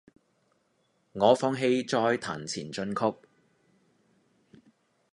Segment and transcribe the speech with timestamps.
[1.13, 3.15] 我放棄再彈前進曲